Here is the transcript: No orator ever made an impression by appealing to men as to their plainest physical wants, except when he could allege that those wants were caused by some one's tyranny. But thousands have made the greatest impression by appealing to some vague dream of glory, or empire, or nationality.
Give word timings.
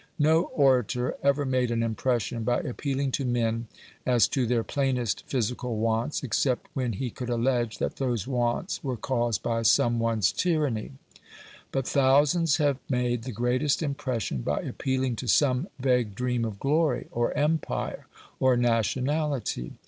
No 0.17 0.45
orator 0.55 1.15
ever 1.21 1.45
made 1.45 1.69
an 1.69 1.83
impression 1.83 2.43
by 2.43 2.61
appealing 2.61 3.11
to 3.11 3.23
men 3.23 3.67
as 4.03 4.27
to 4.29 4.47
their 4.47 4.63
plainest 4.63 5.23
physical 5.27 5.77
wants, 5.77 6.23
except 6.23 6.67
when 6.73 6.93
he 6.93 7.11
could 7.11 7.29
allege 7.29 7.77
that 7.77 7.97
those 7.97 8.25
wants 8.25 8.83
were 8.83 8.97
caused 8.97 9.43
by 9.43 9.61
some 9.61 9.99
one's 9.99 10.31
tyranny. 10.31 10.93
But 11.71 11.87
thousands 11.87 12.57
have 12.57 12.79
made 12.89 13.25
the 13.25 13.31
greatest 13.31 13.83
impression 13.83 14.41
by 14.41 14.61
appealing 14.61 15.17
to 15.17 15.27
some 15.27 15.67
vague 15.79 16.15
dream 16.15 16.45
of 16.45 16.59
glory, 16.59 17.05
or 17.11 17.31
empire, 17.37 18.07
or 18.39 18.57
nationality. 18.57 19.73